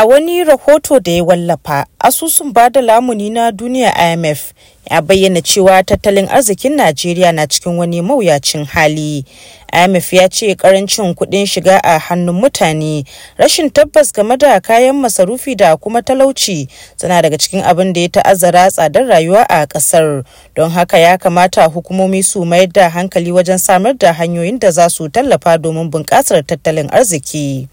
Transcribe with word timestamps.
A 0.00 0.04
wani 0.06 0.44
rahoto 0.44 1.00
da 1.00 1.12
ya 1.12 1.24
wallafa, 1.24 1.86
asusun 1.98 2.52
ba 2.52 2.70
da 2.70 2.80
lamuni 2.80 3.30
na 3.30 3.52
duniya 3.52 4.12
IMF 4.12 4.52
ya 4.90 5.02
bayyana 5.02 5.42
cewa 5.42 5.82
tattalin 5.82 6.28
arzikin 6.28 6.72
Najeriya 6.76 7.32
na 7.32 7.46
cikin 7.46 7.78
wani 7.78 8.02
mawuyacin 8.02 8.64
hali. 8.64 9.24
IMF 9.84 10.12
ya 10.12 10.28
ce 10.28 10.54
ƙarancin 10.54 11.14
kuɗin 11.14 11.46
shiga 11.46 11.80
a 11.82 11.98
hannun 11.98 12.40
mutane, 12.40 13.04
rashin 13.38 13.70
tabbas 13.70 14.12
game 14.12 14.36
da 14.38 14.60
kayan 14.60 14.94
masarufi 14.96 15.56
da 15.56 15.76
kuma 15.76 16.02
talauci 16.02 16.68
suna 16.96 17.22
daga 17.22 17.36
cikin 17.38 17.62
abin 17.64 17.92
da 17.92 18.00
ya 18.00 18.08
ta'azzara 18.08 18.70
tsadar 18.70 19.02
rayuwa 19.06 19.42
a 19.50 19.66
ƙasar. 19.66 20.24
Don 20.54 20.70
haka 20.70 20.98
ya 20.98 21.16
kamata 21.18 21.66
hukumomi 21.66 22.22
su 22.24 22.44
mayar 22.44 22.72
da 22.72 22.88
hankali 22.88 23.32
wajen 23.32 23.58
samar 23.58 23.94
da 23.98 24.12
hanyoyin 24.12 24.58
da 24.60 24.70
za 24.70 24.88
su 24.90 25.08
tallafa 25.08 25.58
domin 25.58 25.90
bunƙasar 25.90 26.46
tattalin 26.46 26.86
arziki. 26.90 27.66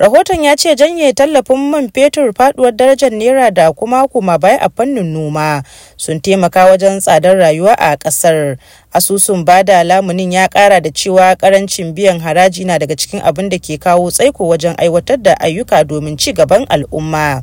Rahoton 0.00 0.44
ya 0.44 0.56
ce 0.56 0.74
janye 0.74 1.12
tallafin 1.12 1.68
man 1.70 1.90
fetur 1.94 2.32
faduwar 2.32 2.72
darajar 2.72 3.12
naira 3.12 3.50
da 3.50 3.72
kuma 3.72 4.08
kuma 4.08 4.38
baya 4.38 4.56
a 4.60 4.68
fannin 4.76 5.12
noma 5.12 5.62
sun 5.96 6.20
taimaka 6.20 6.64
wajen 6.64 7.00
tsadar 7.00 7.36
rayuwa 7.36 7.76
a 7.78 7.96
ƙasar. 7.96 8.56
Asusun 8.92 9.44
ba 9.44 9.62
da 9.62 9.84
lamunin 9.84 10.32
ya 10.32 10.48
kara 10.48 10.80
da 10.80 10.90
cewa 10.90 11.36
ƙarancin 11.36 11.92
biyan 11.92 12.18
haraji 12.20 12.64
na 12.64 12.78
daga 12.78 12.96
cikin 12.96 13.20
abin 13.20 13.48
da 13.52 13.58
ke 13.60 13.76
kawo 13.78 14.10
tsaiko 14.10 14.48
wajen 14.48 14.72
aiwatar 14.80 15.20
da 15.22 15.36
ayyuka 15.36 15.84
domin 15.84 16.16
ci 16.16 16.32
gaban 16.32 16.64
al'umma. 16.72 17.42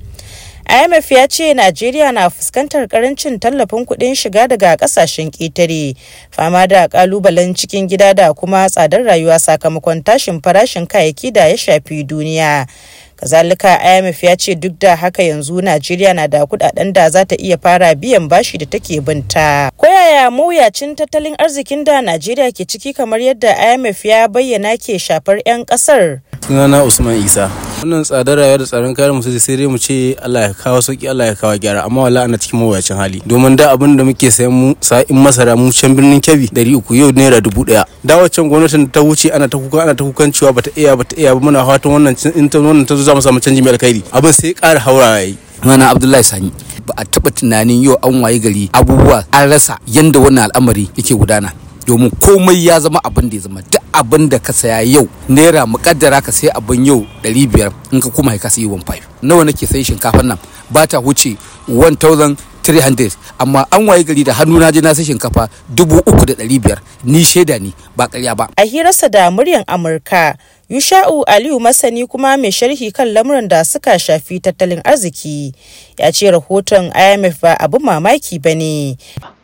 IMF 0.68 1.12
ya 1.12 1.28
ce 1.28 1.54
Najeriya 1.54 2.12
na 2.12 2.30
fuskantar 2.30 2.88
ƙarancin 2.88 3.40
tallafin 3.40 3.86
kuɗin 3.86 4.16
shiga 4.16 4.48
daga 4.48 4.76
ƙasashen 4.76 5.32
ƙetare, 5.32 5.96
fama 6.32 6.68
da 6.68 6.88
ƙalubalen 6.88 7.56
cikin 7.56 7.88
gida 7.88 8.14
da 8.14 8.34
kuma 8.34 8.68
tsadar 8.70 9.04
rayuwa 9.04 9.40
sakamakon 9.40 10.04
tashin 10.04 10.42
farashin 10.42 10.86
kayayyaki 10.88 11.32
da 11.34 11.46
ya 11.48 11.56
shafi 11.56 12.04
duniya. 12.04 12.68
kazalika 13.16 13.80
imf 13.98 14.24
ya 14.24 14.36
ce 14.36 14.56
duk 14.56 14.80
da 14.80 14.96
haka 14.96 15.24
yanzu 15.24 15.62
najeriya 15.62 16.14
na 16.14 16.28
da 16.28 16.44
kuɗaɗen 16.46 16.94
da 16.94 17.10
za 17.10 17.26
ta 17.26 17.36
iya 17.40 17.58
fara 17.58 17.96
biyan 17.96 18.28
bashi 18.28 18.58
da 18.58 18.66
take 18.66 19.02
binta. 19.02 19.72
Koyaya 19.78 20.30
mawuyacin 20.32 20.96
tattalin 20.96 21.36
arzikin 21.40 21.84
da 21.84 22.02
najeriya 22.02 22.52
ke 22.52 22.68
ciki 22.68 22.94
kamar 22.94 23.20
yadda 23.20 23.56
imf 23.74 24.06
ya 24.06 24.28
bayyana 24.28 24.78
ke 24.78 25.00
shafar 25.00 25.40
'yan 25.46 25.66
ƙasar 25.66 26.20
sunana 26.46 26.84
usman 26.86 27.16
isa. 27.26 27.50
Wannan 27.82 28.02
tsadar 28.04 28.38
rayuwa 28.38 28.58
da 28.58 28.66
tsaron 28.66 28.94
kayan 28.98 29.14
musu 29.14 29.30
sai 29.40 29.56
dai 29.58 29.68
mu 29.70 29.78
ce 29.78 30.18
allah 30.22 30.50
ya 30.50 30.54
kawo 30.54 30.82
sauƙi 30.82 31.06
allah 31.10 31.26
ya 31.30 31.36
kawo 31.38 31.54
gyara. 31.58 31.86
Amma 31.86 32.02
wala 32.10 32.24
ana 32.26 32.38
cikin 32.38 32.60
mawuyacin 32.60 32.98
hali. 32.98 33.22
Domin 33.26 33.56
da 33.56 33.72
abin 33.72 33.94
da 33.98 34.04
muke 34.04 34.32
sayan 34.34 34.52
mu 34.52 34.74
sa'in 34.82 35.14
masara 35.14 35.54
mu 35.56 35.70
can 35.72 35.94
birnin 35.96 36.18
kebbi 36.22 36.50
dari 36.52 36.74
uku 36.74 36.96
yau 36.98 37.12
naira 37.14 37.38
dubu 37.42 37.62
ɗaya 37.66 37.86
da 38.04 38.18
waccan 38.18 38.50
gwamnatin 38.50 38.90
ta 38.90 39.02
wuce 39.06 39.30
ana 39.30 39.48
ta 39.48 39.58
kuka 39.62 39.84
ana 39.86 39.94
ta 39.94 40.04
kukan 40.04 40.34
cewa 40.34 40.54
bata 40.58 40.72
iya 40.76 40.96
bata 40.98 41.14
iya 41.16 41.36
ba. 41.38 41.40
Muna 41.40 41.62
fatan 41.66 41.92
wannan 41.94 42.16
in 42.36 42.50
ta 42.50 42.58
wannan 42.58 42.86
ta 42.88 42.96
zo 42.98 43.04
za 43.06 43.14
mu 43.14 43.22
samu 43.22 43.40
canji 43.40 43.62
mai 43.62 43.78
alkhairi. 43.78 44.02
Abin 44.12 44.34
sai 44.34 44.54
ƙara 44.58 44.80
haura 44.82 45.22
yayi. 45.22 45.38
Mana 45.64 45.90
Abdullahi 45.94 46.24
Sani. 46.26 46.50
Ba 46.86 46.94
a 46.98 47.06
taɓa 47.06 47.30
tunanin 47.30 47.84
yau 47.84 47.98
an 48.02 48.22
waye 48.26 48.40
gari 48.42 48.70
abubuwa 48.74 49.22
an 49.32 49.50
rasa 49.50 49.78
yanda 49.86 50.18
wannan 50.20 50.50
al'amari 50.50 50.90
yake 50.98 51.14
gudana. 51.14 51.54
Domin 51.88 52.12
komai 52.20 52.66
ya 52.66 52.80
zama 52.80 53.00
abin 53.04 53.30
da 53.30 53.36
ya 53.36 53.42
zama. 53.42 53.62
Duk 53.64 53.82
abin 53.94 54.28
da 54.30 54.40
ka 54.40 54.52
saya 54.54 54.82
yau 54.84 55.08
naira 55.30 55.64
mukaddara 55.66 56.20
ka 56.22 56.32
sai 56.32 56.50
abin 56.52 56.84
yau 56.86 57.08
500 57.24 57.72
in 57.96 58.02
ka 58.04 58.10
kuma 58.12 58.36
ka 58.38 58.50
sayi 58.52 58.68
15 58.68 59.24
nawa 59.24 59.46
nake 59.48 59.64
sayi 59.68 59.84
shinkafar 59.88 60.24
nan? 60.28 60.38
Ba 60.70 60.84
ta 60.88 61.00
huce 61.00 61.38
1300 61.72 63.16
amma 63.40 63.64
an 63.72 63.88
waye 63.88 64.04
gari 64.04 64.24
da 64.28 64.34
hannu 64.36 64.60
na 64.60 64.68
je 64.72 64.82
na 64.84 64.92
sai 64.94 65.06
shinkafa 65.08 65.48
3500 65.72 66.78
ni 67.08 67.24
shaida 67.24 67.56
ni 67.60 67.72
ba 67.96 68.08
ƙarya 68.12 68.36
ba. 68.36 68.50
A 68.60 68.68
hirarsa 68.68 69.08
da 69.10 69.32
muryan 69.32 69.64
amurka 69.68 70.36
Yusha'u 70.70 71.24
Aliyu 71.24 71.60
masani 71.64 72.04
kuma 72.08 72.36
mai 72.38 72.52
sharhi 72.52 72.92
kan 72.92 73.08
lamuran 73.08 73.48
da 73.48 73.64
suka 73.64 73.96
shafi 74.00 74.40
tattalin 74.44 74.84
arziki 74.84 75.56
ya 75.98 76.12
ce 76.12 76.28
rahoton 76.32 76.92
IMF 76.92 77.40
ba 77.40 77.56
abin 77.56 77.80
mamaki 77.80 78.36
ba 78.44 78.52
ne. 78.52 78.98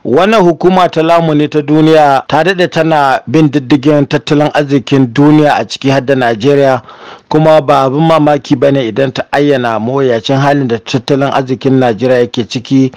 Wannan 0.06 0.42
hukuma 0.42 0.90
ta 0.90 1.04
lamuni 1.04 1.48
ta 1.50 1.62
duniya 1.62 2.24
ta 2.28 2.44
daɗe 2.44 2.68
tana 2.68 3.22
bin 3.28 3.50
diddigin 3.52 4.06
tattalin 4.06 4.50
arzikin 4.54 5.14
duniya 5.14 5.54
a 5.56 5.66
ciki 5.68 5.90
har 5.90 6.02
da 6.06 6.16
najeriya 6.16 6.82
kuma 7.30 7.62
ba 7.62 7.82
abin 7.84 8.02
mamaki 8.08 8.56
ba 8.56 8.72
ne 8.72 8.88
idan 8.88 9.12
ta 9.14 9.24
ayyana 9.32 9.80
mawuyacin 9.80 10.36
halin 10.38 10.68
da 10.68 10.78
tattalin 10.80 11.32
arzikin 11.32 11.80
najeriya 11.80 12.20
yake 12.20 12.44
ciki 12.48 12.92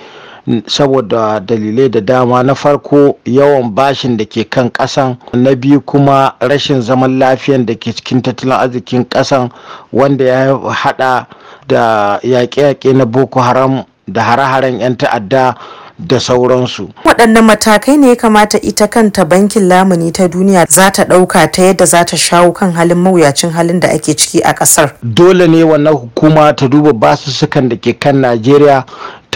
saboda 0.66 1.40
dalilai 1.40 1.88
da 1.90 2.00
dama. 2.00 2.42
Na 2.42 2.54
farko 2.54 3.18
yawan 3.24 3.70
bashin 3.74 4.16
da 4.16 4.24
ke 4.24 4.44
kan 4.50 4.70
kasan 4.70 5.16
na 5.34 5.54
biyu 5.54 5.80
kuma 5.80 6.34
rashin 6.40 6.80
zaman 6.82 7.18
lafiyan 7.18 7.66
da 7.66 7.74
ke 7.74 7.92
cikin 7.94 8.22
tattalin 8.22 8.52
arzikin 8.54 9.04
kasan 9.04 9.50
wanda 9.92 10.24
ya 10.24 10.58
hada 10.70 11.26
da 11.68 12.18
yaƙe-yaƙe 12.22 12.94
na 12.94 13.04
boko 13.06 13.40
haram 13.40 13.84
da 14.08 14.22
hare-haren 14.22 14.78
'yan 14.80 14.96
ta'adda 14.96 15.54
da 15.98 16.20
sauransu. 16.20 16.88
Waɗannan 17.04 17.44
matakai 17.44 17.96
ne 17.96 18.08
ya 18.08 18.16
kamata 18.16 18.58
ita 18.60 18.86
kanta 18.88 19.24
bankin 19.24 19.68
lamuni 19.68 20.12
ta 20.12 20.28
duniya 20.28 20.66
za 20.68 20.90
ta 20.90 21.04
ɗauka 21.04 21.50
ta 21.52 21.62
yadda 21.62 21.84
za 21.86 22.04
ta 22.04 22.16
shawo 22.16 22.52
kan 22.52 22.72
halin 22.72 22.98
mawuyacin 22.98 23.50
halin 23.50 23.80
da 23.80 23.88
ake 23.90 24.14
ciki 24.14 24.40
a 24.44 24.52
ƙasar. 24.54 24.90
Dole 25.02 25.46
ne 25.48 25.62
wannan 25.64 25.94
hukuma 25.94 26.52
ta 26.56 26.66
duba 26.68 26.92
basussukan 26.92 27.68
da 27.68 27.76
ke 27.76 27.92
kan 27.98 28.16
Najeriya 28.20 28.84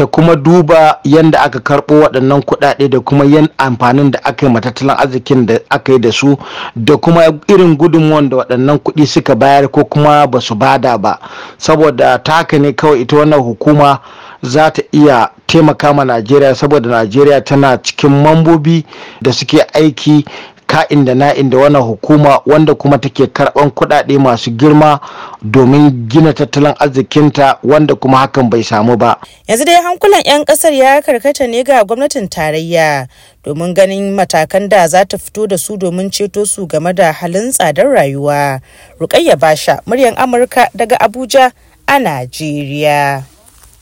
ta 0.01 0.07
kuma 0.07 0.37
duba 0.37 0.99
yadda 1.05 1.41
aka 1.43 1.59
karɓo 1.61 1.95
waɗannan 2.01 2.43
kuɗaɗe 2.43 2.89
da 2.89 3.01
kuma 3.01 3.25
yan 3.25 3.49
amfanin 3.59 4.11
da 4.11 4.19
aka 4.25 4.47
yi 4.47 4.61
tattalin 4.61 4.97
arzikin 4.97 5.47
da 5.47 5.59
aka 5.71 5.93
yi 5.93 5.99
da 5.99 6.11
su 6.13 6.37
da 6.77 6.97
kuma 6.97 7.21
irin 7.49 7.77
gudunmuwan 7.77 8.29
da 8.31 8.37
waɗannan 8.37 8.79
kuɗi 8.79 9.07
suka 9.07 9.35
bayar 9.35 9.69
ko 9.69 9.85
kuma 9.85 10.27
ba 10.27 10.41
su 10.41 10.55
ba 10.55 10.79
da 10.79 10.97
ba. 10.99 11.19
Saboda 11.59 12.19
ta 12.25 12.33
haka 12.33 12.59
ne 12.59 12.73
kawai 12.73 13.01
ita 13.03 13.17
wannan 13.17 13.41
hukuma 13.43 13.99
za 14.43 14.71
ta 14.71 14.83
iya 14.93 15.29
taimaka 15.47 15.93
ma 15.95 16.05
najeriya 16.05 16.55
saboda 16.55 16.89
najeriya 16.91 17.41
tana 17.45 17.77
cikin 17.83 18.23
mambobi 18.23 18.85
da 19.21 19.33
suke 19.33 19.61
aiki 19.75 20.25
ka'in 20.71 21.03
da 21.05 21.15
na'in 21.15 21.51
da 21.51 21.59
wannan 21.59 21.83
hukuma 21.83 22.41
wanda 22.47 22.75
kuma 22.75 22.99
take 22.99 23.27
karɓan 23.27 23.71
kuɗaɗe 23.75 24.19
masu 24.23 24.51
girma 24.55 25.01
domin 25.43 26.07
gina 26.09 26.33
tattalin 26.33 26.75
arzikinta 26.79 27.59
wanda 27.67 27.95
kuma 27.95 28.19
hakan 28.19 28.51
bai 28.51 28.63
samu 28.63 28.97
ba. 28.97 29.19
Yanzu 29.49 29.65
dai 29.67 29.83
hankulan 29.83 30.23
'yan 30.25 30.45
ƙasar 30.47 30.71
ya 30.73 31.03
karkata 31.03 31.47
ne 31.51 31.63
ga 31.67 31.83
gwamnatin 31.85 32.29
tarayya 32.31 33.09
domin 33.43 33.75
ganin 33.75 34.15
matakan 34.15 34.69
da 34.71 34.87
za 34.87 35.03
ta 35.05 35.19
fito 35.19 35.47
da 35.51 35.57
su 35.59 35.77
domin 35.77 36.11
ceto 36.11 36.47
su 36.47 36.67
game 36.67 36.93
da 36.95 37.13
halin 37.13 37.51
tsadar 37.51 37.91
rayuwa. 37.91 38.61
Rukayya 39.01 39.35
Basha, 39.37 39.83
muryar 39.87 40.15
Amurka 40.17 40.71
daga 40.75 40.97
Abuja 41.03 41.51
a 41.89 41.99
Najeriya. 41.99 43.30